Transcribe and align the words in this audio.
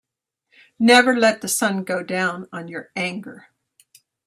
Never 0.79 1.15
let 1.15 1.41
the 1.41 1.47
sun 1.47 1.83
go 1.83 2.01
down 2.01 2.49
on 2.51 2.67
your 2.67 2.89
anger. 2.95 3.49